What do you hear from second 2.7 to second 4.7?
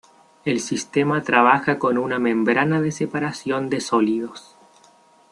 de Separación de Sólidos".